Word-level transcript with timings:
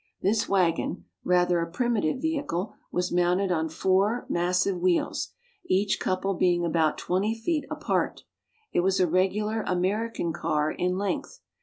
This 0.19 0.49
waggon, 0.49 1.05
rather 1.23 1.59
a 1.61 1.69
primitive 1.69 2.19
vehicle, 2.19 2.73
was 2.91 3.11
mounted 3.11 3.51
on 3.51 3.69
four 3.69 4.25
massive 4.29 4.79
wheels, 4.79 5.29
each 5.67 5.99
couple 5.99 6.33
being 6.33 6.65
about 6.65 6.97
twenty 6.97 7.35
feet 7.39 7.65
apart; 7.69 8.23
it 8.73 8.79
was 8.79 8.99
a 8.99 9.05
regular 9.05 9.61
American" 9.61 10.33
car" 10.33 10.71
in 10.71 10.97
length. 10.97 11.41